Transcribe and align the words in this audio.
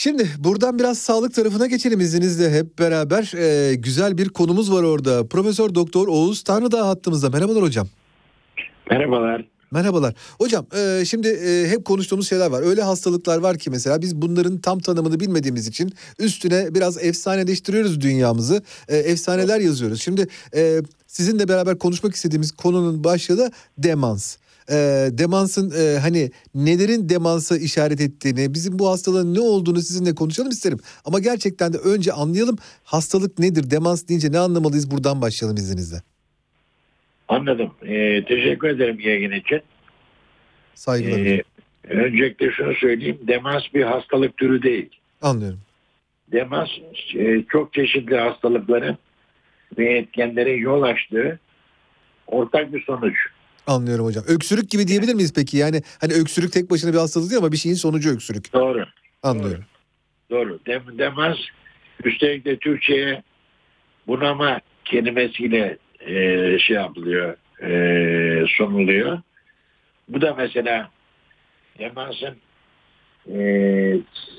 Şimdi 0.00 0.28
buradan 0.38 0.78
biraz 0.78 0.98
sağlık 0.98 1.34
tarafına 1.34 1.66
geçelim 1.66 2.00
izninizle 2.00 2.50
hep 2.50 2.78
beraber. 2.78 3.32
Ee, 3.36 3.74
güzel 3.74 4.18
bir 4.18 4.28
konumuz 4.28 4.72
var 4.72 4.82
orada. 4.82 5.28
Profesör 5.28 5.74
Doktor 5.74 6.08
Oğuz 6.08 6.42
Tanrıdağ 6.42 6.88
hattımızda. 6.88 7.30
Merhabalar 7.30 7.62
hocam. 7.62 7.86
Merhabalar. 8.90 9.44
Merhabalar. 9.70 10.14
Hocam 10.38 10.66
e, 10.76 11.04
şimdi 11.04 11.28
e, 11.28 11.68
hep 11.68 11.84
konuştuğumuz 11.84 12.28
şeyler 12.28 12.50
var. 12.50 12.62
Öyle 12.62 12.82
hastalıklar 12.82 13.38
var 13.38 13.58
ki 13.58 13.70
mesela 13.70 14.02
biz 14.02 14.16
bunların 14.16 14.58
tam 14.58 14.78
tanımını 14.78 15.20
bilmediğimiz 15.20 15.68
için 15.68 15.92
üstüne 16.18 16.74
biraz 16.74 17.04
efsaneleştiriyoruz 17.04 18.00
dünyamızı. 18.00 18.62
E, 18.88 18.96
efsaneler 18.96 19.60
yazıyoruz. 19.60 20.02
Şimdi 20.02 20.26
e, 20.54 20.80
sizinle 21.06 21.48
beraber 21.48 21.78
konuşmak 21.78 22.14
istediğimiz 22.14 22.52
konunun 22.52 23.04
başlığı 23.04 23.38
da 23.38 23.50
demans. 23.78 24.36
E, 24.70 24.74
demansın 25.12 25.72
e, 25.80 25.98
hani 25.98 26.30
nelerin 26.54 27.08
demansa 27.08 27.56
işaret 27.56 28.00
ettiğini, 28.00 28.54
bizim 28.54 28.78
bu 28.78 28.88
hastalığın 28.88 29.34
ne 29.34 29.40
olduğunu 29.40 29.80
sizinle 29.80 30.14
konuşalım 30.14 30.50
isterim. 30.50 30.78
Ama 31.04 31.18
gerçekten 31.18 31.72
de 31.72 31.76
önce 31.78 32.12
anlayalım 32.12 32.56
hastalık 32.84 33.38
nedir, 33.38 33.70
demans 33.70 34.08
deyince 34.08 34.32
ne 34.32 34.38
anlamalıyız 34.38 34.90
buradan 34.90 35.22
başlayalım 35.22 35.56
izninizle. 35.56 35.96
Anladım. 37.28 37.70
Ee, 37.82 38.24
teşekkür 38.24 38.68
ederim 38.68 39.00
yayın 39.00 39.32
için. 39.32 39.60
Saygılar. 40.74 41.18
Ee, 41.18 41.42
öncelikle 41.88 42.50
şunu 42.50 42.74
söyleyeyim. 42.74 43.18
Demans 43.28 43.62
bir 43.74 43.82
hastalık 43.82 44.36
türü 44.36 44.62
değil. 44.62 44.90
Anlıyorum. 45.22 45.60
Demans 46.32 46.68
e, 47.14 47.44
çok 47.48 47.72
çeşitli 47.72 48.16
hastalıkların 48.16 48.98
ve 49.78 49.98
etkenlerin 49.98 50.58
yol 50.58 50.82
açtığı 50.82 51.38
ortak 52.26 52.72
bir 52.72 52.84
sonuç. 52.84 53.16
Anlıyorum 53.68 54.04
hocam. 54.06 54.24
Öksürük 54.28 54.70
gibi 54.70 54.88
diyebilir 54.88 55.14
miyiz 55.14 55.32
peki? 55.34 55.56
Yani 55.56 55.82
hani 56.00 56.12
öksürük 56.12 56.52
tek 56.52 56.70
başına 56.70 56.92
bir 56.92 56.98
hastalık 56.98 57.30
değil 57.30 57.38
ama 57.42 57.52
bir 57.52 57.56
şeyin 57.56 57.76
sonucu 57.76 58.10
öksürük. 58.10 58.52
Doğru. 58.52 58.84
Anlıyorum. 59.22 59.64
Doğru. 60.30 60.58
Dem, 60.66 60.82
demans 60.98 61.36
üstelik 62.04 62.44
de 62.44 62.56
Türkçe'ye 62.58 63.22
bunama 64.06 64.60
kelimesiyle 64.84 65.78
e, 66.00 66.14
şey 66.58 66.76
yapılıyor, 66.76 67.36
e, 67.62 68.46
sunuluyor. 68.56 69.18
Bu 70.08 70.20
da 70.20 70.34
mesela 70.34 70.90
demansın 71.78 72.36
e, 73.32 73.38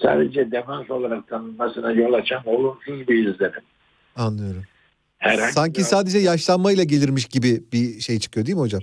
sadece 0.01 0.51
demans 0.51 0.91
olarak 0.91 1.27
tanınmasına 1.27 1.91
yol 1.91 2.13
açan 2.13 2.41
olumsuz 2.45 3.07
bir 3.07 3.27
izlenim. 3.33 3.53
Anlıyorum. 4.15 4.63
Herhangi 5.17 5.53
Sanki 5.53 5.79
bir- 5.79 5.83
sadece 5.85 6.17
yaşlanmayla 6.19 6.83
gelirmiş 6.83 7.25
gibi 7.25 7.63
bir 7.73 7.99
şey 7.99 8.19
çıkıyor 8.19 8.45
değil 8.45 8.55
mi 8.55 8.61
hocam? 8.61 8.81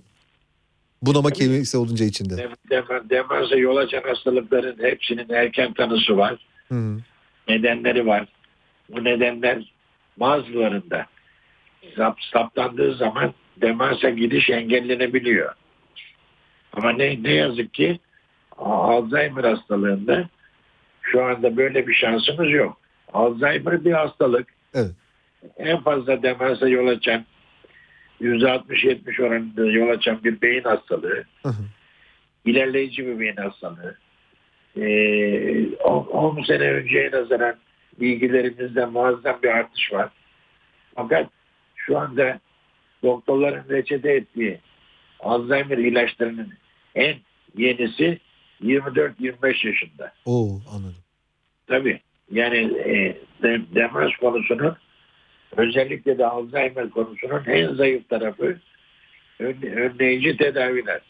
Bunama 1.07 1.31
kelimesi 1.31 1.79
olunca 1.79 2.05
içinde. 2.05 2.37
dem, 2.37 2.51
dem, 2.71 3.11
demansa 3.11 3.57
yol 3.57 3.77
açan 3.77 4.03
hastalıkların 4.03 4.83
hepsinin 4.83 5.29
erken 5.29 5.73
tanısı 5.73 6.17
var. 6.17 6.35
Hı. 6.69 6.99
nedenleri 7.49 8.07
var. 8.07 8.27
Bu 8.89 9.05
nedenler 9.05 9.73
bazılarında 10.17 11.07
sap, 11.97 12.19
saptandığı 12.33 12.95
zaman 12.95 13.35
demansa 13.57 14.11
gidiş 14.11 14.51
engellenebiliyor. 14.51 15.55
Ama 16.73 16.93
ne, 16.93 17.23
ne 17.23 17.33
yazık 17.33 17.75
ki 17.75 18.01
Alzheimer 18.59 19.45
hastalığında 19.45 20.29
şu 21.03 21.25
anda 21.25 21.57
böyle 21.57 21.87
bir 21.87 21.95
şansımız 21.95 22.51
yok. 22.51 22.81
Alzheimer 23.13 23.85
bir 23.85 23.93
hastalık. 23.93 24.49
Evet. 24.75 24.91
En 25.57 25.81
fazla 25.81 26.23
demansa 26.23 26.69
yol 26.69 26.89
açan 26.89 27.25
%60-70 28.21 29.23
oranında 29.23 29.67
yol 29.67 29.89
açan 29.89 30.25
bir 30.25 30.43
beyin 30.43 30.63
hastalığı 30.63 31.25
Hı 31.43 31.49
hı. 31.49 31.65
ilerleyici 32.45 33.07
bir 33.07 33.21
beyin 33.21 33.37
hastalığı. 33.37 33.97
Ee, 34.77 35.77
10 35.77 36.43
sene 36.43 36.71
önceye 36.71 37.11
nazaran 37.11 37.57
bilgilerimizde 38.01 38.87
muazzam 38.87 39.39
bir 39.43 39.49
artış 39.49 39.93
var. 39.93 40.09
Fakat 40.95 41.31
şu 41.77 41.99
anda 41.99 42.41
doktorların 43.03 43.69
reçete 43.71 44.13
ettiği 44.13 44.61
Alzheimer 45.21 45.79
ilaçlarının 45.79 46.53
en 46.95 47.17
yenisi 47.57 48.19
24-25 48.63 49.67
yaşında. 49.67 50.13
Oo 50.25 50.61
anladım. 50.75 51.05
Tabii 51.67 52.01
yani 52.31 52.57
e, 52.79 53.17
de, 53.43 53.61
demans 53.75 54.17
konusunun 54.17 54.77
özellikle 55.57 56.19
de 56.19 56.27
Alzheimer 56.27 56.91
konusunun 56.91 57.45
en 57.47 57.75
zayıf 57.75 58.09
tarafı 58.09 58.57
ön, 59.39 59.63
önleyici 59.63 60.37
tedaviler. 60.37 61.01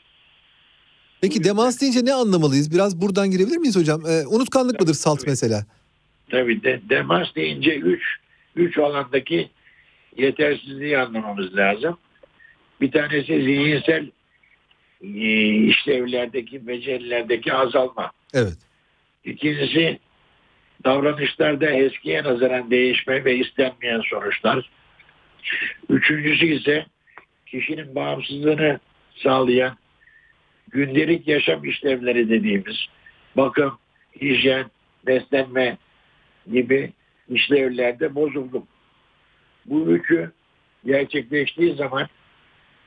Peki 1.20 1.44
demans 1.44 1.80
deyince 1.80 2.04
ne 2.04 2.14
anlamalıyız? 2.14 2.72
Biraz 2.74 3.00
buradan 3.00 3.30
girebilir 3.30 3.56
miyiz 3.56 3.76
hocam? 3.76 4.02
Ee, 4.06 4.26
unutkanlık 4.26 4.80
mıdır 4.80 4.94
salt 4.94 5.18
Tabii. 5.18 5.30
mesela? 5.30 5.66
Tabii 6.30 6.62
de, 6.62 6.80
demans 6.88 7.34
deyince 7.34 7.76
üç, 7.76 8.02
üç 8.56 8.78
alandaki 8.78 9.50
yetersizliği 10.16 10.98
anlamamız 10.98 11.56
lazım. 11.56 11.98
Bir 12.80 12.90
tanesi 12.90 13.26
zihinsel 13.26 14.10
e, 15.02 15.08
işlevlerdeki, 15.66 16.66
becerilerdeki 16.66 17.52
azalma. 17.52 18.10
Evet. 18.34 18.58
İkincisi 19.24 19.98
davranışlarda 20.86 21.70
eskiye 21.70 22.22
nazaran 22.22 22.70
değişme 22.70 23.24
ve 23.24 23.36
istenmeyen 23.36 24.00
sonuçlar. 24.00 24.70
Üçüncüsü 25.88 26.46
ise 26.46 26.86
kişinin 27.46 27.94
bağımsızlığını 27.94 28.80
sağlayan 29.14 29.76
gündelik 30.68 31.28
yaşam 31.28 31.64
işlevleri 31.64 32.28
dediğimiz 32.28 32.76
bakım, 33.36 33.78
hijyen, 34.20 34.66
beslenme 35.06 35.76
gibi 36.52 36.92
işlevlerde 37.28 38.14
bozukluk. 38.14 38.68
Bu 39.66 39.92
üçü 39.92 40.32
gerçekleştiği 40.84 41.74
zaman 41.74 42.08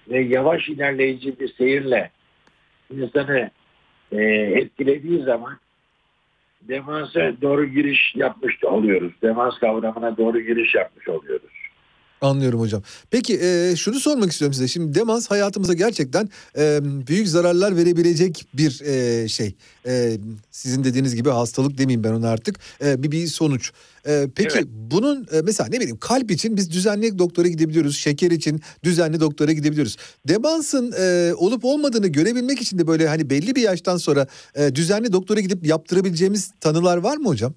ve 0.08 0.22
yavaş 0.22 0.70
ilerleyici 0.70 1.40
bir 1.40 1.54
seyirle 1.54 2.12
insanı 2.90 3.52
e, 4.12 4.22
etkilediği 4.32 5.24
zaman 5.24 5.60
demansa 6.62 7.42
doğru 7.42 7.66
giriş 7.66 8.16
yapmış 8.16 8.64
oluyoruz. 8.64 9.12
Demans 9.22 9.60
kavramına 9.60 10.18
doğru 10.18 10.40
giriş 10.40 10.76
yapmış 10.76 11.08
oluyoruz. 11.08 11.59
Anlıyorum 12.22 12.60
hocam. 12.60 12.84
Peki 13.12 13.40
e, 13.42 13.76
şunu 13.76 14.00
sormak 14.00 14.32
istiyorum 14.32 14.54
size. 14.54 14.68
Şimdi 14.68 14.96
demans 14.96 15.32
hayatımıza 15.32 15.74
gerçekten 15.74 16.30
e, 16.58 16.80
büyük 17.08 17.28
zararlar 17.28 17.78
verebilecek 17.78 18.46
bir 18.54 18.82
e, 18.86 19.28
şey. 19.28 19.56
E, 19.86 20.18
sizin 20.52 20.84
dediğiniz 20.84 21.16
gibi 21.16 21.30
hastalık 21.30 21.78
demeyeyim 21.78 22.04
ben 22.04 22.12
ona 22.12 22.30
artık. 22.30 22.60
E, 22.84 23.04
bir 23.04 23.12
bir 23.12 23.28
sonuç. 23.28 23.72
E, 24.08 24.28
peki 24.36 24.56
Evet. 24.56 24.68
bunun 24.72 25.28
e, 25.34 25.42
mesela 25.42 25.70
ne 25.70 25.80
bileyim 25.80 25.98
kalp 25.98 26.32
için 26.32 26.58
biz 26.58 26.72
düzenli 26.72 27.20
doktora 27.20 27.48
gidebiliyoruz. 27.48 27.98
Şeker 27.98 28.32
için 28.32 28.62
düzenli 28.84 29.20
doktora 29.20 29.52
gidebiliyoruz. 29.52 29.98
Demansın 30.28 30.94
e, 31.00 31.34
olup 31.34 31.66
olmadığını 31.66 32.08
görebilmek 32.08 32.62
için 32.62 32.80
de 32.80 32.88
böyle 32.88 33.08
hani 33.08 33.30
belli 33.30 33.56
bir 33.56 33.62
yaştan 33.62 33.98
sonra 33.98 34.28
e, 34.56 34.76
düzenli 34.76 35.14
doktora 35.14 35.40
gidip 35.40 35.66
yaptırabileceğimiz 35.66 36.52
tanılar 36.62 36.98
var 36.98 37.18
mı 37.18 37.28
hocam? 37.28 37.54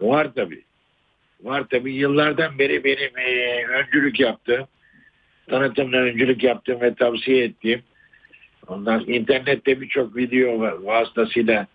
Var 0.00 0.32
tabii. 0.34 0.64
Var 1.42 1.64
tabii. 1.70 1.94
Yıllardan 1.94 2.58
beri 2.58 2.84
benim 2.84 3.18
e, 3.18 3.64
öncülük 3.66 4.20
yaptığım, 4.20 4.66
tanıtımla 5.48 5.96
öncülük 5.96 6.42
yaptığım 6.42 6.80
ve 6.80 6.94
tavsiye 6.94 7.44
ettiğim, 7.44 7.82
ondan 8.66 9.04
internette 9.08 9.80
birçok 9.80 10.16
video 10.16 10.50
va- 10.50 10.86
vasıtasıyla 10.86 11.66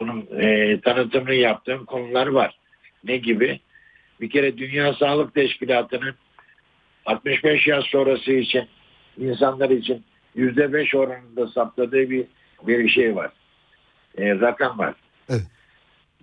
bunun 0.00 0.26
e, 0.40 0.80
tanıtımını 0.80 1.34
yaptığım 1.34 1.84
konular 1.84 2.26
var. 2.26 2.58
Ne 3.04 3.16
gibi? 3.16 3.60
Bir 4.20 4.30
kere 4.30 4.58
Dünya 4.58 4.94
Sağlık 4.94 5.34
Teşkilatı'nın 5.34 6.14
65 7.06 7.66
yaş 7.66 7.84
sonrası 7.84 8.32
için 8.32 8.64
insanlar 9.18 9.70
için 9.70 10.04
%5 10.36 10.96
oranında 10.96 11.46
saptadığı 11.46 12.10
bir, 12.10 12.24
bir 12.66 12.88
şey 12.88 13.16
var. 13.16 13.30
E, 14.18 14.34
rakam 14.34 14.78
var. 14.78 14.94
Evet. 15.28 15.46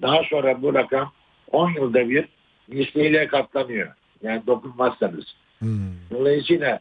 Daha 0.01 0.23
sonra 0.23 0.61
bu 0.61 0.73
rakam 0.73 1.11
10 1.51 1.71
yılda 1.71 2.09
bir 2.09 2.25
misliyle 2.67 3.27
katlanıyor. 3.27 3.93
Yani 4.23 4.41
dokunmazsanız. 4.47 5.35
Hmm. 5.59 5.93
Dolayısıyla 6.11 6.79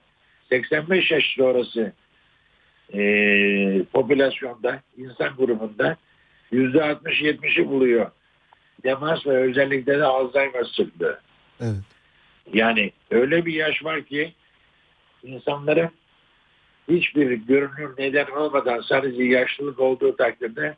85 0.49 1.11
yaş 1.11 1.35
sonrası 1.37 1.93
e, 2.95 3.01
popülasyonda, 3.93 4.81
insan 4.97 5.37
grubunda 5.37 5.97
%60-70'i 6.53 7.69
buluyor. 7.69 8.11
Demans 8.85 9.27
ve 9.27 9.37
özellikle 9.37 9.99
de 9.99 10.05
Alzheimer 10.05 10.65
sıklığı. 10.65 11.21
Evet. 11.61 11.75
Yani 12.53 12.93
öyle 13.11 13.47
bir 13.47 13.53
yaş 13.53 13.85
var 13.85 14.03
ki 14.03 14.33
insanların 15.23 15.91
hiçbir 16.89 17.33
görünür 17.33 17.91
neden 17.99 18.27
olmadan 18.27 18.81
sadece 18.81 19.23
yaşlılık 19.23 19.81
olduğu 19.81 20.17
takdirde 20.17 20.77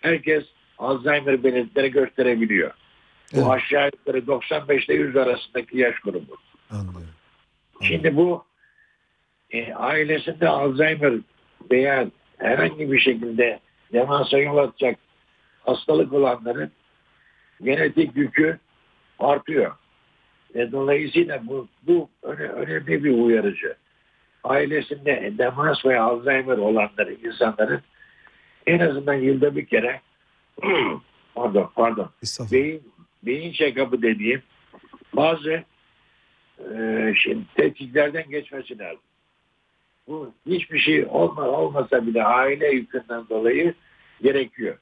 herkes 0.00 0.44
Alzheimer 0.78 1.44
belirtileri 1.44 1.90
gösterebiliyor. 1.90 2.70
Bu 3.32 3.36
Evet. 3.38 3.46
aşağı 3.50 3.90
yukarı 3.98 4.26
95 4.26 4.84
ile 4.88 4.94
100 4.94 5.16
arasındaki 5.16 5.78
yaş 5.78 6.00
grubu. 6.00 6.36
Anlıyorum. 6.70 7.14
Şimdi 7.82 8.16
bu 8.16 8.44
e, 9.50 9.74
ailesinde 9.74 10.48
Alzheimer 10.48 11.14
veya 11.70 12.06
herhangi 12.38 12.92
bir 12.92 12.98
şekilde 13.00 13.60
demansa 13.92 14.38
yol 14.38 14.56
açacak 14.56 14.98
hastalık 15.64 16.12
olanların 16.12 16.70
genetik 17.62 18.16
yükü 18.16 18.58
artıyor. 19.18 19.72
Ve 20.54 20.72
dolayısıyla 20.72 21.46
bu, 21.46 21.68
bu 21.82 22.08
öne- 22.22 22.48
önemli 22.48 23.04
bir 23.04 23.10
uyarıcı. 23.10 23.74
Ailesinde 24.44 25.32
demans 25.38 25.84
ve 25.86 26.00
Alzheimer 26.00 26.58
olanları 26.58 27.12
insanların 27.14 27.80
en 28.66 28.78
azından 28.78 29.14
yılda 29.14 29.56
bir 29.56 29.66
kere 29.66 30.00
pardon 31.34 31.70
pardon 31.74 32.10
beyin 32.52 32.92
beyin 33.26 33.52
check-up'ı 33.52 34.02
dediğim 34.02 34.42
bazı 35.12 35.64
e, 36.58 37.12
şey, 37.16 37.36
tetkiklerden 37.54 38.30
geçmesi 38.30 38.78
lazım. 38.78 39.00
Bu 40.08 40.32
hiçbir 40.46 40.78
şey 40.78 41.06
olma, 41.10 41.42
olmasa 41.42 42.06
bile 42.06 42.24
aile 42.24 42.68
yükünden 42.68 43.28
dolayı 43.30 43.74
gerekiyor. 44.22 44.76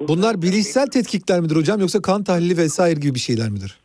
Bunlar 0.00 0.42
bilişsel 0.42 0.86
tetkikler 0.86 1.40
midir 1.40 1.56
hocam 1.56 1.80
yoksa 1.80 2.02
kan 2.02 2.24
tahlili 2.24 2.56
vesaire 2.56 3.00
gibi 3.00 3.14
bir 3.14 3.20
şeyler 3.20 3.48
midir? 3.50 3.78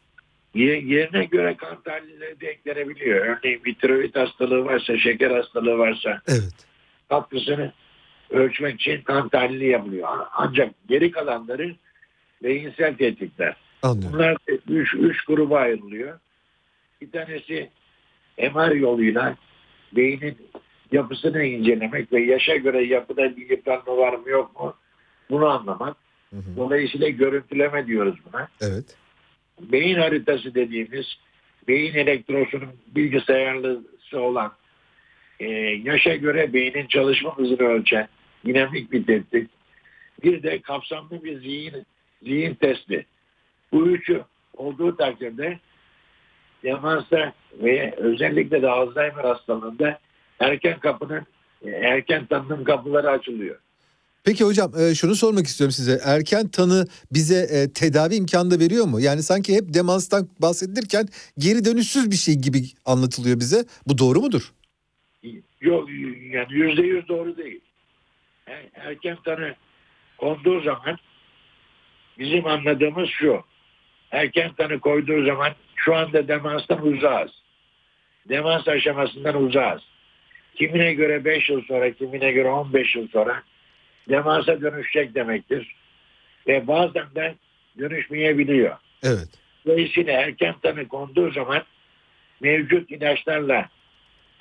Ye- 0.55 0.81
yerine 0.85 1.25
göre 1.25 1.57
kan 1.57 1.81
tahlilleri 1.81 2.39
de 2.41 2.47
eklenebiliyor. 2.47 3.25
Örneğin 3.25 3.63
bir 3.63 3.75
tiroid 3.75 4.15
hastalığı 4.15 4.65
varsa, 4.65 4.97
şeker 4.97 5.31
hastalığı 5.31 5.77
varsa 5.77 6.21
Evet. 6.27 6.53
katkısını 7.09 7.73
ölçmek 8.29 8.81
için 8.81 9.01
kan 9.01 9.29
tahlili 9.29 9.67
yapılıyor. 9.67 10.07
Ancak 10.33 10.69
geri 10.89 11.11
kalanları 11.11 11.75
beyinsel 12.44 12.95
tetkikler. 12.95 13.55
Anlıyorum. 13.83 14.13
Bunlar 14.13 14.38
üç, 14.68 14.94
üç 14.94 15.25
gruba 15.25 15.57
ayrılıyor. 15.57 16.19
Bir 17.01 17.12
tanesi 17.12 17.69
MR 18.38 18.72
yoluyla 18.72 19.36
beynin 19.95 20.38
yapısını 20.92 21.44
incelemek 21.44 22.13
ve 22.13 22.22
yaşa 22.22 22.56
göre 22.56 22.83
yapıda 22.83 23.38
bir 23.38 23.50
yıpranma 23.50 23.98
var 23.98 24.13
mı 24.13 24.30
yok 24.30 24.60
mu 24.60 24.75
bunu 25.30 25.45
anlamak. 25.45 25.98
Hı 26.30 26.36
hı. 26.36 26.57
Dolayısıyla 26.57 27.10
görüntüleme 27.10 27.88
diyoruz 27.88 28.16
buna. 28.25 28.48
Evet. 28.62 28.98
Beyin 29.60 30.00
haritası 30.00 30.56
dediğimiz 30.56 31.06
beyin 31.68 31.94
elektrosunun 31.94 32.69
bilgisayarlısı 32.88 34.19
olan 34.19 34.51
e, 35.39 35.50
yaşa 35.83 36.16
göre 36.16 36.54
beynin 36.54 36.88
çalışma 36.88 37.38
hızını 37.38 37.68
ölçen 37.68 38.07
dinamik 38.45 38.92
bir 38.92 39.06
tetkik. 39.06 39.50
Bir 40.24 40.44
de 40.44 40.62
kapsamlı 40.62 41.24
bir 41.24 41.39
zihin, 41.39 41.86
zihin 42.24 42.54
testi. 42.54 43.06
Bu 43.71 43.88
üçü 43.88 44.23
olduğu 44.57 44.95
takdirde 44.95 45.59
demansa 46.63 47.33
ve 47.53 47.94
özellikle 47.97 48.62
de 48.62 48.69
Alzheimer 48.69 49.23
hastalığında 49.23 50.00
erken 50.39 50.79
kapının 50.79 51.25
erken 51.65 52.25
tanım 52.25 52.63
kapıları 52.63 53.09
açılıyor. 53.09 53.59
Peki 54.23 54.44
hocam 54.44 54.71
e, 54.79 54.95
şunu 54.95 55.15
sormak 55.15 55.45
istiyorum 55.45 55.71
size. 55.71 56.00
Erken 56.06 56.47
tanı 56.47 56.88
bize 57.12 57.35
e, 57.51 57.73
tedavi 57.73 58.15
imkanı 58.15 58.51
da 58.51 58.59
veriyor 58.59 58.85
mu? 58.85 59.00
Yani 59.00 59.23
sanki 59.23 59.56
hep 59.56 59.73
demanstan 59.73 60.27
bahsedilirken 60.41 61.07
geri 61.38 61.65
dönüşsüz 61.65 62.12
bir 62.12 62.15
şey 62.15 62.35
gibi 62.35 62.57
anlatılıyor 62.85 63.39
bize. 63.39 63.65
Bu 63.88 63.97
doğru 63.97 64.21
mudur? 64.21 64.51
Yok 65.62 65.89
yani 66.31 66.47
yüzde 66.50 66.81
yüz 66.81 67.07
doğru 67.07 67.38
değil. 67.38 67.62
Er- 68.47 68.69
Erken 68.73 69.18
tanı 69.25 69.56
konduğu 70.18 70.62
zaman 70.62 70.97
bizim 72.19 72.45
anladığımız 72.45 73.09
şu. 73.09 73.44
Erken 74.11 74.53
tanı 74.53 74.79
koyduğu 74.79 75.25
zaman 75.25 75.53
şu 75.75 75.95
anda 75.95 76.27
demanstan 76.27 76.87
uzağız. 76.87 77.31
Demans 78.29 78.67
aşamasından 78.67 79.43
uzağız. 79.43 79.81
Kimine 80.55 80.93
göre 80.93 81.25
5 81.25 81.49
yıl 81.49 81.61
sonra, 81.61 81.91
kimine 81.91 82.31
göre 82.31 82.47
15 82.47 82.95
yıl 82.95 83.07
sonra 83.07 83.43
demansa 84.09 84.61
dönüşecek 84.61 85.15
demektir. 85.15 85.75
Ve 86.47 86.67
bazen 86.67 87.15
de 87.15 87.35
dönüşmeyebiliyor. 87.79 88.77
Evet. 89.03 89.27
Dolayısıyla 89.65 90.13
erken 90.21 90.55
tanı 90.61 90.87
konduğu 90.87 91.31
zaman 91.31 91.63
mevcut 92.41 92.91
ilaçlarla 92.91 93.69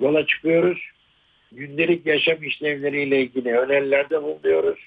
yola 0.01 0.27
çıkıyoruz. 0.27 0.79
Gündelik 1.53 2.07
yaşam 2.07 2.45
işlevleriyle 2.45 3.21
ilgili 3.21 3.59
önerilerde 3.59 4.23
bulunuyoruz 4.23 4.79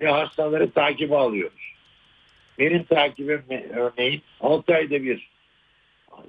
ve 0.00 0.08
hastaları 0.08 0.70
takibe 0.70 1.16
alıyoruz. 1.16 1.72
Benim 2.58 2.84
takibim 2.84 3.42
örneğin 3.74 4.22
6 4.40 4.74
ayda 4.74 5.02
bir 5.02 5.30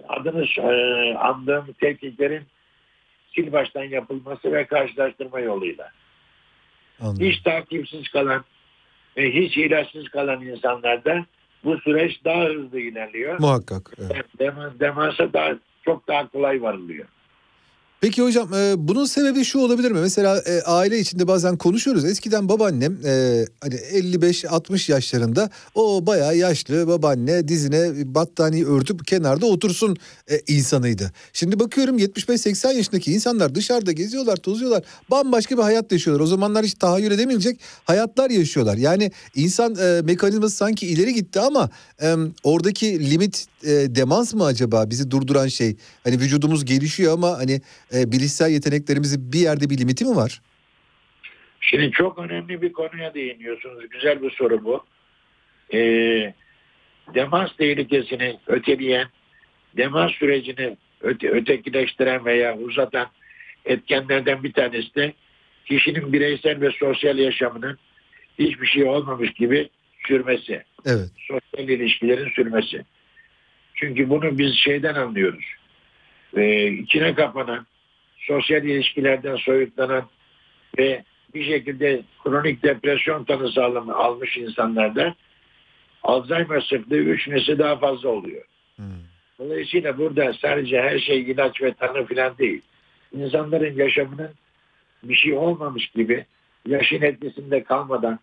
adını 0.09 0.45
e, 0.57 1.13
andığım 1.17 1.65
tetkiklerin 1.81 2.43
sil 3.33 3.47
baştan 3.51 3.83
yapılması 3.83 4.51
ve 4.51 4.65
karşılaştırma 4.65 5.39
yoluyla. 5.39 5.91
Anladım. 7.01 7.25
Hiç 7.25 7.41
takipsiz 7.41 8.09
kalan 8.09 8.43
ve 9.17 9.33
hiç 9.33 9.57
ilaçsız 9.57 10.09
kalan 10.09 10.41
insanlarda 10.41 11.25
bu 11.63 11.77
süreç 11.77 12.25
daha 12.25 12.43
hızlı 12.43 12.79
ilerliyor. 12.79 13.39
Muhakkak. 13.39 13.91
evet. 13.97 14.25
Dem- 14.39 14.79
demansa 14.79 15.33
daha 15.33 15.53
çok 15.85 16.07
daha 16.07 16.27
kolay 16.27 16.61
varılıyor. 16.61 17.07
Peki 18.03 18.21
hocam 18.21 18.53
e, 18.53 18.73
bunun 18.77 19.05
sebebi 19.05 19.45
şu 19.45 19.59
olabilir 19.59 19.91
mi? 19.91 19.99
Mesela 19.99 20.37
e, 20.45 20.61
aile 20.61 20.99
içinde 20.99 21.27
bazen 21.27 21.57
konuşuyoruz. 21.57 22.05
Eskiden 22.05 22.49
babaannem 22.49 22.97
e, 23.05 23.45
hani 23.61 23.75
55-60 23.75 24.91
yaşlarında 24.91 25.49
o 25.75 26.05
bayağı 26.05 26.37
yaşlı 26.37 26.87
babaanne 26.87 27.47
dizine 27.47 27.91
battaniye 28.15 28.65
örtüp 28.65 29.07
kenarda 29.07 29.45
otursun 29.45 29.97
e, 30.27 30.39
insanıydı. 30.47 31.11
Şimdi 31.33 31.59
bakıyorum 31.59 31.99
75-80 31.99 32.73
yaşındaki 32.73 33.13
insanlar 33.13 33.55
dışarıda 33.55 33.91
geziyorlar, 33.91 34.35
tozuyorlar. 34.35 34.83
Bambaşka 35.11 35.57
bir 35.57 35.63
hayat 35.63 35.91
yaşıyorlar. 35.91 36.23
O 36.23 36.27
zamanlar 36.27 36.65
hiç 36.65 36.73
tahayyül 36.73 37.11
edemeyecek 37.11 37.59
hayatlar 37.83 38.29
yaşıyorlar. 38.29 38.77
Yani 38.77 39.11
insan 39.35 39.75
e, 39.75 40.01
mekanizması 40.01 40.55
sanki 40.55 40.87
ileri 40.87 41.13
gitti 41.13 41.39
ama 41.39 41.69
e, 42.01 42.15
oradaki 42.43 43.11
limit 43.11 43.45
e, 43.63 43.95
demans 43.95 44.33
mı 44.33 44.45
acaba 44.45 44.89
bizi 44.89 45.11
durduran 45.11 45.47
şey? 45.47 45.75
Hani 46.03 46.15
vücudumuz 46.15 46.65
gelişiyor 46.65 47.13
ama 47.13 47.37
hani 47.37 47.61
e, 47.95 48.11
bilişsel 48.11 48.51
yeteneklerimizin 48.51 49.33
bir 49.33 49.39
yerde 49.39 49.69
bir 49.69 49.77
limiti 49.77 50.05
mi 50.05 50.15
var? 50.15 50.41
Şimdi 51.61 51.91
çok 51.91 52.19
önemli 52.19 52.61
bir 52.61 52.73
konuya 52.73 53.13
değiniyorsunuz. 53.13 53.89
Güzel 53.89 54.21
bir 54.21 54.31
soru 54.31 54.63
bu. 54.63 54.83
Ee, 55.73 56.33
demans 57.15 57.55
tehlikesini 57.57 58.39
öteleyen, 58.47 59.07
demans 59.77 60.11
sürecini 60.11 60.77
öte, 61.01 61.29
ötekileştiren 61.29 62.25
veya 62.25 62.57
uzatan 62.57 63.07
etkenlerden 63.65 64.43
bir 64.43 64.53
tanesi 64.53 64.95
de 64.95 65.13
kişinin 65.65 66.13
bireysel 66.13 66.61
ve 66.61 66.71
sosyal 66.71 67.17
yaşamının 67.17 67.77
hiçbir 68.39 68.67
şey 68.67 68.83
olmamış 68.83 69.33
gibi 69.33 69.69
sürmesi. 70.07 70.63
Evet. 70.85 71.09
sosyal 71.17 71.69
ilişkilerin 71.69 72.29
sürmesi. 72.29 72.85
Çünkü 73.83 74.09
bunu 74.09 74.37
biz 74.37 74.55
şeyden 74.55 74.95
anlıyoruz. 74.95 75.45
Ee, 76.37 76.67
içine 76.67 77.15
kapanan, 77.15 77.65
sosyal 78.17 78.63
ilişkilerden 78.63 79.35
soyutlanan 79.35 80.03
ve 80.77 81.03
bir 81.33 81.45
şekilde 81.45 82.01
kronik 82.23 82.63
depresyon 82.63 83.23
tanısı 83.23 83.63
almış 83.63 84.37
insanlarda 84.37 85.15
Alzheimer 86.03 86.61
sıklığı 86.61 86.97
üç 86.97 87.27
nesli 87.27 87.59
daha 87.59 87.75
fazla 87.75 88.09
oluyor. 88.09 88.45
Hmm. 88.75 88.85
Dolayısıyla 89.39 89.97
burada 89.97 90.33
sadece 90.33 90.81
her 90.81 90.99
şey 90.99 91.21
ilaç 91.21 91.61
ve 91.61 91.73
tanı 91.73 92.05
falan 92.05 92.37
değil. 92.37 92.61
İnsanların 93.13 93.75
yaşamının 93.75 94.31
bir 95.03 95.15
şey 95.15 95.33
olmamış 95.33 95.87
gibi 95.87 96.25
yaşın 96.67 97.01
etkisinde 97.01 97.63
kalmadan 97.63 98.19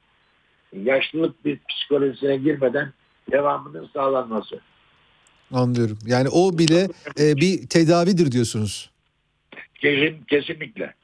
yaşlılık 0.73 1.45
bir 1.45 1.59
psikolojisine 1.69 2.37
girmeden 2.37 2.93
devamının 3.31 3.87
sağlanması. 3.95 4.61
Anlıyorum. 5.53 5.99
Yani 6.07 6.29
o 6.29 6.59
bile 6.59 6.89
e, 7.19 7.37
bir 7.37 7.67
tedavidir 7.67 8.33
diyorsunuz. 8.33 8.91
Kesin, 9.75 10.25
kesinlikle. 10.29 10.95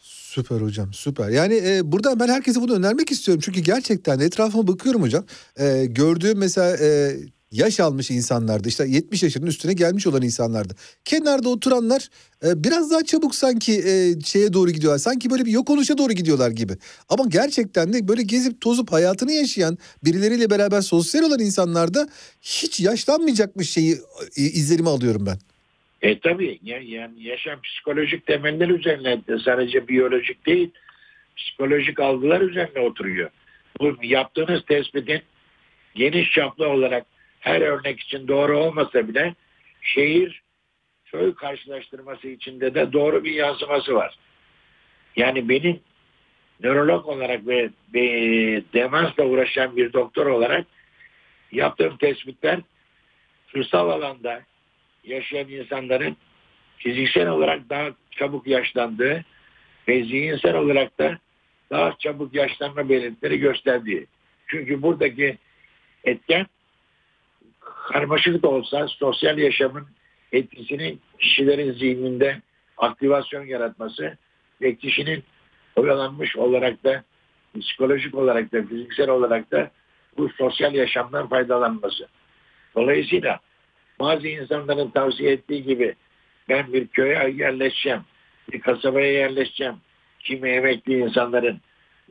Süper 0.00 0.60
hocam 0.60 0.92
süper. 0.92 1.28
Yani 1.28 1.54
e, 1.54 1.92
buradan 1.92 2.20
ben 2.20 2.28
herkese 2.28 2.60
bunu 2.60 2.74
önermek 2.74 3.10
istiyorum. 3.10 3.42
Çünkü 3.44 3.60
gerçekten 3.60 4.18
etrafıma 4.18 4.66
bakıyorum 4.66 5.02
hocam. 5.02 5.24
E, 5.60 5.86
gördüğüm 5.86 6.38
mesela 6.38 6.76
e, 6.76 7.16
yaş 7.58 7.80
almış 7.80 8.10
insanlarda 8.10 8.68
işte 8.68 8.84
70 8.88 9.22
yaşının 9.22 9.46
üstüne 9.46 9.72
gelmiş 9.72 10.06
olan 10.06 10.22
insanlarda. 10.22 10.74
Kenarda 11.04 11.48
oturanlar 11.48 12.08
e, 12.44 12.64
biraz 12.64 12.90
daha 12.90 13.04
çabuk 13.04 13.34
sanki 13.34 13.72
e, 13.72 14.20
şeye 14.24 14.52
doğru 14.52 14.70
gidiyorlar. 14.70 14.98
Sanki 14.98 15.30
böyle 15.30 15.44
bir 15.44 15.50
yok 15.50 15.70
oluşa 15.70 15.98
doğru 15.98 16.12
gidiyorlar 16.12 16.50
gibi. 16.50 16.72
Ama 17.08 17.24
gerçekten 17.28 17.92
de 17.92 18.08
böyle 18.08 18.22
gezip 18.22 18.60
tozup 18.60 18.92
hayatını 18.92 19.32
yaşayan 19.32 19.78
birileriyle 20.04 20.50
beraber 20.50 20.80
sosyal 20.80 21.22
olan 21.22 21.40
insanlarda 21.40 22.08
hiç 22.42 22.80
yaşlanmayacakmış 22.80 23.70
şeyi 23.70 23.92
e, 24.36 24.42
izlerimi 24.42 24.88
alıyorum 24.88 25.26
ben. 25.26 25.38
E 26.02 26.20
tabii 26.20 26.58
ya- 26.62 26.80
yani 26.82 27.22
yaşam 27.22 27.60
psikolojik 27.62 28.26
temeller 28.26 28.68
üzerine 28.68 29.20
sadece 29.44 29.88
biyolojik 29.88 30.46
değil 30.46 30.70
psikolojik 31.36 32.00
algılar 32.00 32.40
üzerine 32.40 32.80
oturuyor. 32.80 33.30
Bu 33.80 33.96
yaptığınız 34.02 34.60
tespitin 34.68 35.20
geniş 35.94 36.32
çaplı 36.32 36.68
olarak 36.68 37.06
her 37.46 37.60
örnek 37.60 38.00
için 38.00 38.28
doğru 38.28 38.58
olmasa 38.58 39.08
bile 39.08 39.34
şehir 39.82 40.42
köy 41.04 41.34
karşılaştırması 41.34 42.28
içinde 42.28 42.74
de 42.74 42.92
doğru 42.92 43.24
bir 43.24 43.32
yansıması 43.32 43.94
var. 43.94 44.16
Yani 45.16 45.48
benim 45.48 45.80
nörolog 46.62 47.06
olarak 47.06 47.46
ve, 47.46 47.70
demansla 48.74 49.24
uğraşan 49.24 49.76
bir 49.76 49.92
doktor 49.92 50.26
olarak 50.26 50.66
yaptığım 51.52 51.96
tespitler 51.96 52.60
kırsal 53.52 53.90
alanda 53.90 54.42
yaşayan 55.04 55.48
insanların 55.48 56.16
fiziksel 56.78 57.28
olarak 57.28 57.70
daha 57.70 57.90
çabuk 58.10 58.46
yaşlandığı 58.46 59.24
ve 59.88 60.04
zihinsel 60.04 60.56
olarak 60.56 60.98
da 60.98 61.18
daha 61.70 61.98
çabuk 61.98 62.34
yaşlanma 62.34 62.88
belirtileri 62.88 63.38
gösterdiği. 63.38 64.06
Çünkü 64.46 64.82
buradaki 64.82 65.38
etken 66.04 66.46
karmaşık 67.92 68.42
da 68.42 68.48
olsa 68.48 68.88
sosyal 68.88 69.38
yaşamın 69.38 69.86
etkisini 70.32 70.98
kişilerin 71.18 71.72
zihninde 71.72 72.42
aktivasyon 72.76 73.46
yaratması 73.46 74.16
ve 74.60 74.74
kişinin 74.74 75.24
oyalanmış 75.76 76.36
olarak 76.36 76.84
da 76.84 77.04
psikolojik 77.60 78.14
olarak 78.14 78.52
da 78.52 78.62
fiziksel 78.62 79.10
olarak 79.10 79.50
da 79.50 79.70
bu 80.18 80.28
sosyal 80.28 80.74
yaşamdan 80.74 81.28
faydalanması. 81.28 82.08
Dolayısıyla 82.74 83.40
bazı 84.00 84.28
insanların 84.28 84.90
tavsiye 84.90 85.32
ettiği 85.32 85.62
gibi 85.62 85.94
ben 86.48 86.72
bir 86.72 86.86
köye 86.86 87.34
yerleşeceğim, 87.36 88.00
bir 88.52 88.60
kasabaya 88.60 89.12
yerleşeceğim, 89.12 89.74
kimi 90.20 90.48
emekli 90.48 90.98
insanların 90.98 91.60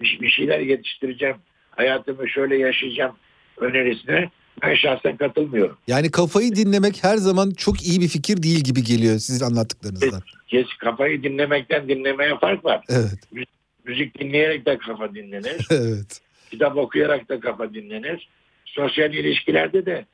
bir, 0.01 0.29
şeyler 0.29 0.60
yetiştireceğim, 0.60 1.38
hayatımı 1.72 2.29
şöyle 2.29 2.58
yaşayacağım 2.58 3.15
önerisine 3.58 4.29
ben 4.62 4.75
şahsen 4.75 5.17
katılmıyorum. 5.17 5.77
Yani 5.88 6.12
kafayı 6.12 6.55
dinlemek 6.55 7.03
her 7.03 7.17
zaman 7.17 7.51
çok 7.51 7.88
iyi 7.88 8.01
bir 8.01 8.07
fikir 8.07 8.43
değil 8.43 8.59
gibi 8.59 8.83
geliyor 8.83 9.19
sizin 9.19 9.45
anlattıklarınızdan. 9.45 10.21
Kes 10.47 10.67
kafayı 10.79 11.24
dinlemekten 11.24 11.88
dinlemeye 11.88 12.38
fark 12.39 12.65
var. 12.65 12.83
Evet. 12.89 13.47
Müzik 13.85 14.19
dinleyerek 14.19 14.65
de 14.65 14.77
kafa 14.77 15.15
dinlenir. 15.15 15.67
Evet. 15.71 16.21
kitap 16.51 16.77
okuyarak 16.77 17.29
da 17.29 17.39
kafa 17.39 17.74
dinlenir. 17.74 18.29
Sosyal 18.65 19.13
ilişkilerde 19.13 19.85
de 19.85 20.05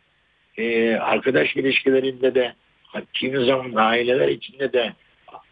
e, 0.58 0.96
arkadaş 0.96 1.56
ilişkilerinde 1.56 2.36
de 2.36 2.54
kimi 3.14 3.46
zaman 3.46 3.72
aileler 3.76 4.28
içinde 4.28 4.74
de 4.74 4.94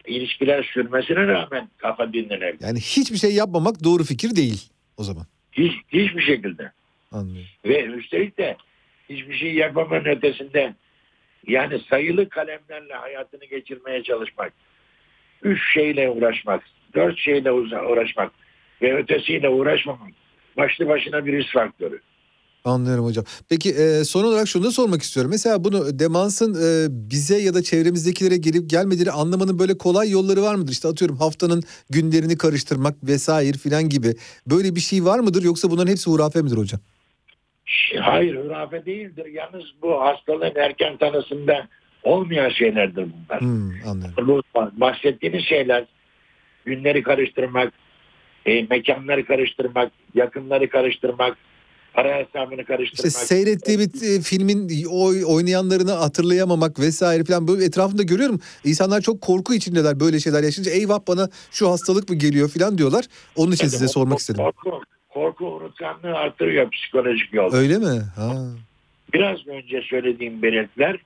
ilişkiler 0.06 0.70
sürmesine 0.74 1.26
rağmen 1.26 1.68
kafa 1.78 2.12
dinlenir. 2.12 2.56
Yani 2.60 2.80
hiçbir 2.80 3.16
şey 3.16 3.34
yapmamak 3.34 3.84
doğru 3.84 4.04
fikir 4.04 4.36
değil 4.36 4.68
o 4.96 5.04
zaman. 5.04 5.26
Hiç, 5.52 5.72
hiçbir 5.88 6.22
şekilde. 6.22 6.72
Anlıyorum. 7.12 7.48
Ve 7.64 7.84
üstelik 7.84 8.38
de 8.38 8.56
hiçbir 9.10 9.34
şey 9.34 9.54
yapmamanın 9.54 10.04
ötesinde 10.04 10.74
yani 11.46 11.80
sayılı 11.90 12.28
kalemlerle 12.28 12.94
hayatını 12.94 13.44
geçirmeye 13.44 14.02
çalışmak. 14.02 14.52
Üç 15.42 15.72
şeyle 15.74 16.10
uğraşmak. 16.10 16.62
Dört 16.94 17.18
şeyle 17.18 17.52
uğraşmak. 17.52 18.32
Ve 18.82 18.96
ötesiyle 18.96 19.48
uğraşmamak. 19.48 20.10
Başlı 20.56 20.88
başına 20.88 21.26
bir 21.26 21.32
risk 21.38 21.52
faktörü. 21.52 22.00
Anlıyorum 22.64 23.04
hocam. 23.04 23.24
Peki 23.48 23.70
e, 23.70 24.04
son 24.04 24.24
olarak 24.24 24.48
şunu 24.48 24.64
da 24.64 24.70
sormak 24.70 25.02
istiyorum. 25.02 25.30
Mesela 25.30 25.64
bunu 25.64 25.98
demansın 25.98 26.54
e, 26.54 26.86
bize 27.10 27.38
ya 27.38 27.54
da 27.54 27.62
çevremizdekilere 27.62 28.36
gelip 28.36 28.70
gelmediğini 28.70 29.10
anlamanın 29.10 29.58
böyle 29.58 29.78
kolay 29.78 30.10
yolları 30.10 30.42
var 30.42 30.54
mıdır? 30.54 30.72
İşte 30.72 30.88
atıyorum 30.88 31.16
haftanın 31.16 31.62
günlerini 31.90 32.38
karıştırmak 32.38 32.94
vesaire 33.02 33.58
filan 33.58 33.88
gibi. 33.88 34.14
Böyle 34.46 34.76
bir 34.76 34.80
şey 34.80 35.04
var 35.04 35.18
mıdır 35.18 35.42
yoksa 35.42 35.70
bunların 35.70 35.90
hepsi 35.90 36.10
hurafe 36.10 36.42
midir 36.42 36.56
hocam? 36.56 36.80
Hayır 38.00 38.36
hurafe 38.36 38.86
değildir. 38.86 39.26
Yalnız 39.26 39.64
bu 39.82 40.00
hastalığın 40.00 40.54
erken 40.56 40.96
tanısında 40.96 41.68
olmayan 42.02 42.48
şeylerdir 42.48 43.06
bunlar. 43.12 43.40
Hmm. 43.40 44.26
Bu 44.26 44.42
bahsettiğiniz 44.54 45.44
şeyler 45.44 45.84
günleri 46.64 47.02
karıştırmak, 47.02 47.72
e, 48.46 48.62
mekanları 48.62 49.26
karıştırmak, 49.26 49.92
yakınları 50.14 50.68
karıştırmak, 50.68 51.36
para 51.94 52.16
hesabını 52.16 52.60
İşte 52.60 52.64
karıştırmak. 52.64 53.12
seyrettiği 53.12 53.78
bir 53.78 53.84
e, 53.84 54.20
filmin 54.20 54.84
oy, 54.90 55.24
oynayanlarını 55.26 55.92
hatırlayamamak 55.92 56.80
vesaire 56.80 57.24
falan 57.24 57.48
böyle 57.48 57.64
etrafında 57.64 58.02
görüyorum. 58.02 58.40
İnsanlar 58.64 59.00
çok 59.00 59.20
korku 59.20 59.54
içindeler 59.54 60.00
böyle 60.00 60.20
şeyler 60.20 60.42
yaşayınca 60.42 60.72
eyvah 60.72 61.00
bana 61.08 61.28
şu 61.50 61.70
hastalık 61.70 62.08
mı 62.08 62.16
geliyor 62.16 62.48
falan 62.48 62.78
diyorlar. 62.78 63.04
Onun 63.36 63.52
için 63.52 63.68
size 63.68 63.88
sormak 63.88 64.18
istedim. 64.18 64.44
Korku, 64.44 64.82
korku 65.10 65.46
unutkanlığı 65.46 66.16
artırıyor 66.16 66.70
psikolojik 66.70 67.34
yolda. 67.34 67.56
Öyle 67.56 67.78
mi? 67.78 68.00
Ha. 68.16 68.32
Biraz 69.12 69.46
önce 69.46 69.82
söylediğim 69.82 70.42
belirtiler 70.42 70.96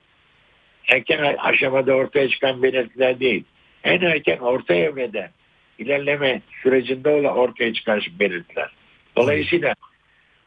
erken 0.87 1.35
aşamada 1.37 1.93
ortaya 1.93 2.29
çıkan 2.29 2.63
belirtiler 2.63 3.19
değil. 3.19 3.43
En 3.83 4.01
erken 4.01 4.37
orta 4.37 4.73
evrede 4.73 5.31
ilerleme 5.79 6.41
sürecinde 6.63 7.09
olan 7.09 7.37
ortaya 7.37 7.73
çıkan 7.73 8.01
belirtiler. 8.19 8.71
Dolayısıyla 9.17 9.73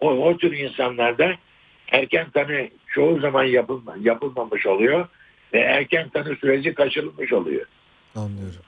o, 0.01 0.11
o 0.11 0.37
tür 0.37 0.53
insanlarda 0.53 1.33
erken 1.89 2.31
tanı 2.31 2.69
çoğu 2.87 3.21
zaman 3.21 3.45
yapılma, 3.45 3.97
yapılmamış 4.01 4.67
oluyor 4.67 5.09
ve 5.53 5.59
erken 5.59 6.09
tanı 6.09 6.37
süreci 6.37 6.75
kaçırılmış 6.75 7.33
oluyor. 7.33 7.67
Anlıyorum. 8.15 8.61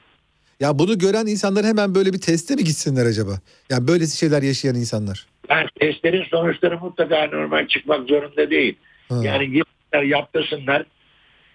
Ya 0.61 0.79
bunu 0.79 0.99
gören 0.99 1.27
insanlar 1.27 1.65
hemen 1.65 1.95
böyle 1.95 2.13
bir 2.13 2.21
teste 2.21 2.55
mi 2.55 2.65
gitsinler 2.65 3.07
acaba? 3.07 3.31
Yani 3.71 3.89
böylesi 3.89 4.19
şeyler 4.19 4.43
yaşayan 4.43 4.75
insanlar. 4.75 5.27
Yani 5.51 5.67
testlerin 5.81 6.25
sonuçları 6.31 6.79
mutlaka 6.79 7.27
normal 7.27 7.67
çıkmak 7.69 8.09
zorunda 8.09 8.51
değil. 8.51 8.77
Ha, 9.09 9.21
Yani 9.25 9.45
gitsinler 9.53 10.03
yaptırsınlar. 10.03 10.85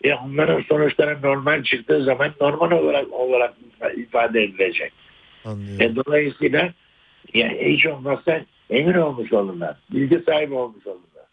E 0.03 0.13
onların 0.13 0.62
sonuçları 0.69 1.21
normal 1.21 1.63
çıktığı 1.63 2.03
zaman 2.03 2.31
normal 2.41 2.71
olarak 2.71 3.13
olarak 3.13 3.53
ifade 3.97 4.43
edilecek. 4.43 4.93
anlıyorum. 5.45 5.81
E 5.81 5.95
dolayısıyla 5.95 6.74
yani 7.33 7.74
hiç 7.77 7.85
olmazsa 7.85 8.41
emin 8.69 8.93
olmuş 8.93 9.33
olurlar. 9.33 9.77
Bilgi 9.93 10.24
sahibi 10.25 10.53
olmuş 10.53 10.88
olurlar. 10.88 11.25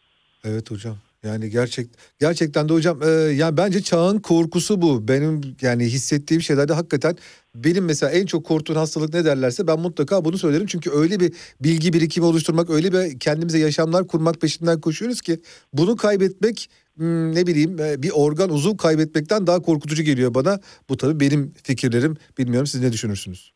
Evet 0.45 0.71
hocam. 0.71 0.97
Yani 1.25 1.50
gerçek 1.50 1.87
gerçekten 2.21 2.69
de 2.69 2.73
hocam 2.73 3.02
e, 3.02 3.07
yani 3.33 3.57
bence 3.57 3.83
çağın 3.83 4.19
korkusu 4.19 4.83
bu. 4.83 5.09
Benim 5.09 5.41
yani 5.61 5.85
hissettiğim 5.85 6.43
şeylerde 6.43 6.73
hakikaten 6.73 7.17
benim 7.55 7.85
mesela 7.85 8.12
en 8.12 8.26
çok 8.26 8.47
korktuğun 8.47 8.75
hastalık 8.75 9.14
ne 9.14 9.25
derlerse 9.25 9.67
ben 9.67 9.79
mutlaka 9.81 10.25
bunu 10.25 10.38
söylerim. 10.38 10.67
Çünkü 10.67 10.91
öyle 10.91 11.21
bir 11.21 11.33
bilgi 11.61 11.93
birikimi 11.93 12.26
oluşturmak, 12.26 12.71
öyle 12.71 12.93
bir 12.93 13.19
kendimize 13.21 13.59
yaşamlar 13.59 14.07
kurmak 14.07 14.41
peşinden 14.41 14.81
koşuyoruz 14.81 15.21
ki 15.21 15.41
bunu 15.73 15.97
kaybetmek 15.97 16.71
hmm, 16.97 17.35
ne 17.35 17.47
bileyim 17.47 17.79
e, 17.81 18.02
bir 18.02 18.11
organ 18.11 18.50
uzuv 18.50 18.76
kaybetmekten 18.76 19.47
daha 19.47 19.62
korkutucu 19.62 20.02
geliyor 20.02 20.35
bana. 20.35 20.61
Bu 20.88 20.97
tabii 20.97 21.21
benim 21.21 21.55
fikirlerim. 21.62 22.17
Bilmiyorum 22.38 22.67
siz 22.67 22.81
ne 22.81 22.93
düşünürsünüz? 22.93 23.52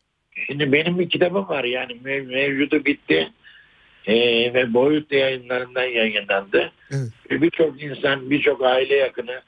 Şimdi 0.46 0.73
benim 0.73 0.99
bir 0.99 1.08
kitabım 1.08 1.49
var 1.49 1.64
yani 1.64 1.92
mev- 1.92 2.26
mevcudu 2.26 2.85
bitti 2.85 3.32
E, 4.06 4.14
ve 4.54 4.75
boyut 4.75 5.12
yayınlarından 5.12 5.84
yayınlandı. 5.84 6.72
Evet. 6.90 7.10
Ve 7.30 7.42
birçok 7.42 7.82
insan, 7.82 8.30
birçok 8.30 8.64
aile 8.64 8.94
yakını 8.94 9.40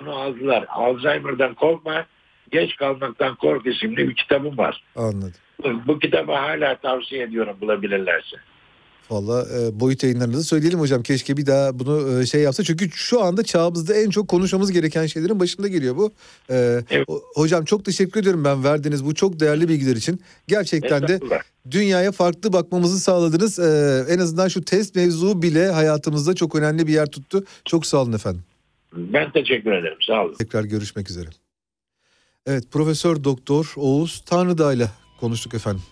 bunu 0.00 0.12
aldılar. 0.12 0.64
Alzheimer'dan 0.68 1.54
korkma, 1.54 2.06
geç 2.50 2.76
kalmaktan 2.76 3.34
kork 3.34 3.66
isimli 3.66 4.08
bir 4.08 4.14
kitabım 4.14 4.58
var. 4.58 4.82
Anladım. 4.96 5.32
Bu, 5.64 5.86
bu 5.86 5.98
kitabı 5.98 6.32
hala 6.32 6.74
tavsiye 6.74 7.22
ediyorum 7.22 7.56
bulabilirlerse. 7.60 8.36
Valla 9.10 9.46
e, 9.58 9.80
boyut 9.80 10.02
yayınlarınızı 10.02 10.44
söyleyelim 10.44 10.80
hocam. 10.80 11.02
Keşke 11.02 11.36
bir 11.36 11.46
daha 11.46 11.78
bunu 11.78 12.20
e, 12.20 12.26
şey 12.26 12.40
yapsa. 12.42 12.64
Çünkü 12.64 12.90
şu 12.90 13.22
anda 13.22 13.42
çağımızda 13.42 13.94
en 13.94 14.10
çok 14.10 14.28
konuşmamız 14.28 14.72
gereken 14.72 15.06
şeylerin 15.06 15.40
başında 15.40 15.68
geliyor 15.68 15.96
bu. 15.96 16.12
E, 16.50 16.82
Evet. 16.90 17.06
hocam 17.34 17.64
çok 17.64 17.84
teşekkür 17.84 18.20
ediyorum 18.20 18.44
ben 18.44 18.64
verdiğiniz 18.64 19.04
bu 19.04 19.14
çok 19.14 19.40
değerli 19.40 19.68
bilgiler 19.68 19.96
için. 19.96 20.20
Gerçekten 20.48 21.08
de 21.08 21.20
dünyaya 21.70 22.12
farklı 22.12 22.52
bakmamızı 22.52 23.00
sağladınız. 23.00 23.58
E, 23.58 24.04
en 24.08 24.18
azından 24.18 24.48
şu 24.48 24.64
test 24.64 24.94
mevzu 24.94 25.42
bile 25.42 25.68
hayatımızda 25.70 26.34
çok 26.34 26.54
önemli 26.54 26.86
bir 26.86 26.92
yer 26.92 27.06
tuttu. 27.06 27.44
Çok 27.64 27.86
sağ 27.86 27.98
olun 28.02 28.12
efendim. 28.12 28.42
Ben 28.96 29.32
teşekkür 29.32 29.72
ederim. 29.72 29.98
Sağ 30.06 30.24
olun. 30.24 30.34
Tekrar 30.34 30.64
görüşmek 30.64 31.10
üzere. 31.10 31.28
Evet 32.46 32.64
Profesör 32.72 33.24
Doktor 33.24 33.72
Oğuz 33.76 34.22
Tanrıdağ 34.26 34.72
ile 34.72 34.88
konuştuk 35.20 35.54
efendim. 35.54 35.82